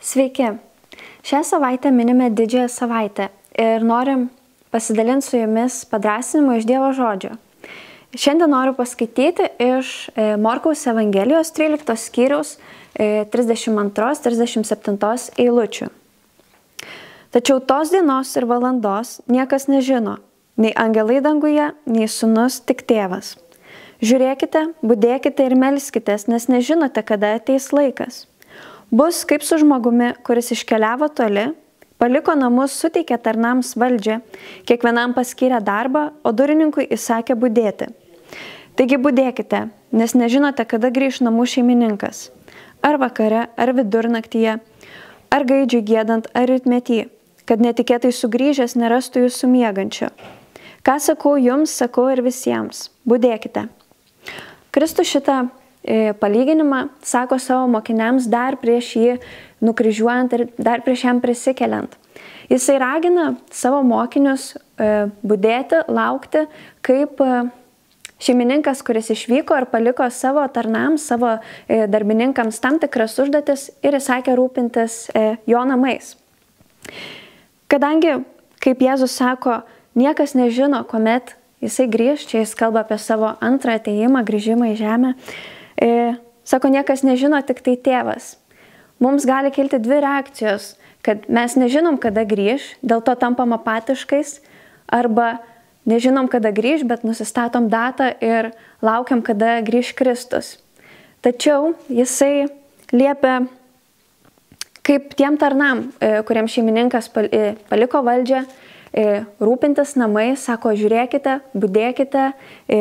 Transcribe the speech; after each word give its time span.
Sveiki! 0.00 0.44
Šią 1.22 1.44
savaitę 1.44 1.90
minime 1.90 2.30
didžiąją 2.30 2.68
savaitę 2.68 3.28
ir 3.58 3.84
norim 3.84 4.28
pasidalinti 4.70 5.26
su 5.26 5.36
jumis 5.36 5.84
padrasinimu 5.90 6.52
iš 6.54 6.64
Dievo 6.64 6.92
žodžio. 6.94 7.30
Šiandien 8.14 8.50
noriu 8.50 8.74
paskaityti 8.78 9.42
iš 9.58 10.08
e, 10.14 10.36
Morkaus 10.38 10.86
Evangelijos 10.86 11.50
13 11.50 11.96
skyriaus 11.98 12.58
32-37 12.94 15.02
e, 15.02 15.42
eilučių. 15.42 15.90
Tačiau 17.34 17.58
tos 17.58 17.90
dienos 17.90 18.30
ir 18.38 18.46
valandos 18.46 19.18
niekas 19.26 19.66
nežino, 19.66 20.22
nei 20.56 20.70
angelai 20.78 21.18
danguje, 21.26 21.74
nei 21.90 22.06
sunus, 22.06 22.62
tik 22.62 22.86
tėvas. 22.86 23.34
Žiūrėkite, 23.98 24.78
būdėkite 24.78 25.50
ir 25.50 25.58
melskitės, 25.58 26.30
nes 26.30 26.46
nežinote, 26.46 27.02
kada 27.02 27.34
ateis 27.42 27.74
laikas. 27.74 28.28
Bus 28.90 29.24
kaip 29.28 29.42
su 29.44 29.58
žmogumi, 29.60 30.14
kuris 30.24 30.50
iškeliavo 30.54 31.10
toli, 31.12 31.50
paliko 32.00 32.32
namus, 32.32 32.72
suteikė 32.72 33.18
tarnams 33.20 33.74
valdžią, 33.76 34.22
kiekvienam 34.64 35.12
paskyrė 35.12 35.58
darbą, 35.60 36.06
o 36.24 36.32
durininkui 36.32 36.86
įsakė 36.96 37.36
būdėti. 37.36 37.90
Taigi 38.80 38.96
būdėkite, 39.04 39.66
nes 39.92 40.14
nežinote, 40.16 40.64
kada 40.64 40.88
grįž 40.94 41.20
namų 41.26 41.44
šeimininkas. 41.52 42.30
Ar 42.80 42.96
vakare, 43.02 43.48
ar 43.60 43.74
vidurnaktyje, 43.76 44.56
ar 45.36 45.44
gaidžiai 45.44 45.84
gėdant, 45.84 46.32
ar 46.32 46.48
rytmetį, 46.48 47.02
kad 47.44 47.60
netikėtai 47.60 48.14
sugrįžęs 48.14 48.78
nerastų 48.80 49.26
jūsų 49.26 49.52
miegančio. 49.52 50.12
Ką 50.80 50.96
sakau 51.02 51.36
jums, 51.36 51.76
sakau 51.76 52.06
ir 52.08 52.24
visiems. 52.24 52.86
Būdėkite. 53.04 53.66
Kristus 54.72 55.12
šitą 55.12 55.48
palyginimą 56.20 56.88
sako 57.02 57.38
savo 57.38 57.68
mokiniams 57.70 58.26
dar 58.28 58.58
prieš 58.60 58.90
jį 58.96 59.14
nukryžiuojant 59.64 60.34
ir 60.36 60.46
dar 60.58 60.82
prieš 60.84 61.04
jam 61.06 61.20
prisikeliant. 61.22 61.94
Jisai 62.48 62.78
ragina 62.80 63.34
savo 63.52 63.82
mokinius 63.84 64.54
e, 64.56 65.08
būdėti, 65.22 65.84
laukti, 65.92 66.46
kaip 66.84 67.20
e, 67.20 67.42
šeimininkas, 68.24 68.82
kuris 68.82 69.12
išvyko 69.14 69.58
ir 69.60 69.68
paliko 69.70 70.06
savo 70.10 70.42
tarnams, 70.50 71.04
savo 71.06 71.36
darbininkams 71.68 72.58
tam 72.58 72.80
tikras 72.82 73.14
užduotis 73.20 73.68
ir 73.86 73.94
įsakė 73.94 74.34
rūpintis 74.34 75.04
jo 75.46 75.60
namais. 75.68 76.16
Kadangi, 77.70 78.16
kaip 78.64 78.82
Jėzus 78.82 79.14
sako, 79.20 79.60
niekas 79.94 80.34
nežino, 80.34 80.82
kuomet 80.90 81.36
jisai 81.62 81.86
grįž, 81.92 82.26
čia 82.26 82.42
jis 82.42 82.56
kalba 82.58 82.82
apie 82.82 82.98
savo 82.98 83.36
antrą 83.44 83.76
ateimą, 83.78 84.24
grįžimą 84.26 84.72
į 84.72 84.80
žemę, 84.80 85.14
E, 85.14 85.57
sako, 86.48 86.70
niekas 86.72 87.04
nežino, 87.06 87.40
tik 87.46 87.62
tai 87.64 87.76
tėvas. 87.78 88.36
Mums 89.02 89.26
gali 89.28 89.52
kilti 89.54 89.78
dvi 89.78 90.00
reakcijos, 90.02 90.72
kad 91.06 91.28
mes 91.30 91.54
nežinom, 91.54 92.00
kada 92.02 92.24
grįž, 92.26 92.74
dėl 92.82 93.04
to 93.06 93.14
tampam 93.18 93.54
apatiškais, 93.54 94.40
arba 94.90 95.38
nežinom, 95.88 96.26
kada 96.28 96.50
grįž, 96.54 96.82
bet 96.88 97.06
nusistatom 97.06 97.68
datą 97.70 98.10
ir 98.24 98.50
laukiam, 98.82 99.22
kada 99.22 99.60
grįž 99.64 99.94
Kristus. 99.98 100.56
Tačiau 101.22 101.74
jisai 101.90 102.48
liepia 102.90 103.44
kaip 104.88 105.12
tiem 105.14 105.36
tarnam, 105.38 105.90
e, 106.00 106.18
kuriems 106.24 106.54
šeimininkas 106.54 107.10
e, 107.28 107.54
paliko 107.68 108.00
valdžią, 108.02 108.42
E, 108.46 108.77
rūpintis 108.92 109.94
namais, 110.00 110.40
sako, 110.40 110.72
žiūrėkite, 110.78 111.38
būdėkite, 111.52 112.24
e, 112.68 112.78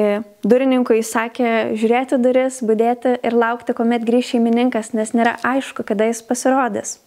durininkui 0.47 1.01
sakė 1.03 1.75
žiūrėti 1.75 2.19
duris, 2.23 2.61
būdėti 2.63 3.17
ir 3.27 3.35
laukti, 3.35 3.75
kuomet 3.75 4.05
grįš 4.07 4.33
šeimininkas, 4.35 4.93
nes 4.95 5.11
nėra 5.13 5.35
aišku, 5.43 5.83
kada 5.87 6.07
jis 6.07 6.23
pasirodys. 6.23 6.97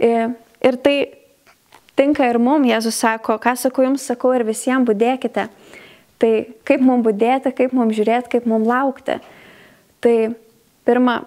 E, 0.00 0.30
ir 0.64 0.80
tai 0.80 0.96
tinka 1.96 2.28
ir 2.28 2.40
mums, 2.40 2.68
Jėzus 2.70 2.96
sako, 3.00 3.36
ką 3.42 3.56
sakau 3.56 3.84
jums, 3.84 4.06
sakau 4.08 4.32
ir 4.36 4.46
visiems 4.48 4.88
būdėkite. 4.88 5.48
Tai 6.16 6.32
kaip 6.64 6.80
mums 6.80 7.04
būdėti, 7.04 7.52
kaip 7.52 7.76
mums 7.76 7.96
žiūrėti, 7.96 8.32
kaip 8.32 8.48
mums 8.48 8.68
laukti. 8.68 9.18
Tai 10.00 10.16
pirma, 10.88 11.18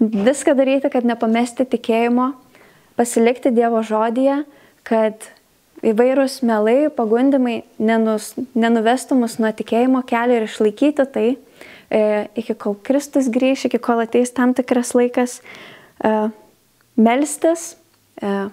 viską 0.00 0.52
daryti, 0.58 0.92
kad 0.92 1.08
nepamesti 1.08 1.64
tikėjimo, 1.64 2.34
pasilikti 2.98 3.52
Dievo 3.54 3.80
žodyje, 3.86 4.42
kad 4.84 5.30
įvairūs 5.86 6.40
melai, 6.46 6.88
pagundimai 6.94 7.62
nenus, 7.78 8.32
nenuvestų 8.58 9.18
mus 9.18 9.38
nuo 9.42 9.50
tikėjimo 9.54 10.02
kelio 10.08 10.38
ir 10.38 10.46
išlaikyti 10.48 11.06
tai, 11.14 11.26
e, 11.90 12.02
iki 12.38 12.56
kol 12.58 12.78
Kristus 12.86 13.30
grįš, 13.32 13.68
iki 13.68 13.80
kol 13.82 14.02
ateis 14.02 14.34
tam 14.34 14.54
tikras 14.58 14.94
laikas, 14.98 15.38
e, 16.02 16.14
melstis, 16.98 17.76
e, 18.22 18.48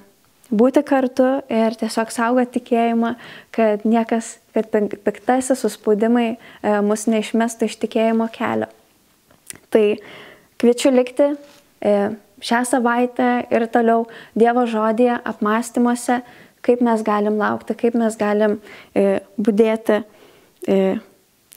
būti 0.54 0.84
kartu 0.86 1.28
ir 1.50 1.76
tiesiog 1.80 2.12
saugoti 2.14 2.60
tikėjimą, 2.60 3.16
kad 3.56 3.86
niekas, 3.88 4.38
kad 4.54 4.70
piktasis 4.70 5.64
suspaudimai 5.66 6.36
e, 6.36 6.38
mus 6.86 7.08
neišmestų 7.10 7.70
iš 7.70 7.80
tikėjimo 7.82 8.30
kelio. 8.34 8.70
Tai 9.74 9.86
kviečiu 10.62 10.94
likti 10.94 11.32
e, 11.32 11.96
šią 12.46 12.62
savaitę 12.70 13.30
ir 13.54 13.68
toliau 13.74 14.06
Dievo 14.38 14.66
žodėje, 14.70 15.18
apmąstymuose, 15.26 16.22
kaip 16.66 16.82
mes 16.86 17.04
galim 17.06 17.38
laukti, 17.40 17.78
kaip 17.78 17.98
mes 18.00 18.18
galim 18.20 18.58
e, 18.96 19.20
būdėti. 19.38 20.02
E, 20.66 20.80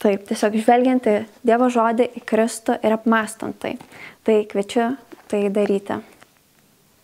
taip, 0.02 0.28
tiesiog 0.28 0.58
žvelgiant 0.60 1.08
į 1.08 1.16
Dievo 1.48 1.70
žodį, 1.72 2.10
į 2.20 2.24
Kristų 2.28 2.78
ir 2.84 2.94
apmastant 2.98 3.58
tai. 3.62 3.76
Tai 4.26 4.38
kviečiu 4.50 4.92
tai 5.28 5.46
daryti. 5.52 5.98